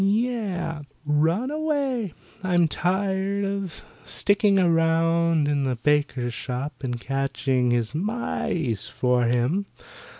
"Yeh! 0.03 0.81
Run 1.05 1.51
away. 1.51 2.15
I'm 2.43 2.67
tired 2.67 3.45
of 3.45 3.83
sticking 4.03 4.57
around 4.57 5.47
in 5.47 5.61
the 5.61 5.75
baker's 5.75 6.33
shop 6.33 6.83
and 6.83 6.99
catching 6.99 7.69
his 7.69 7.93
mice 7.93 8.87
for 8.87 9.25
him. 9.25 9.67